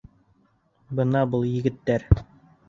[1.01, 2.09] Бына был егеттәр!